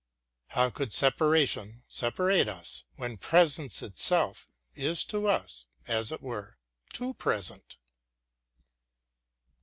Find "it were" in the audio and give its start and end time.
6.11-6.57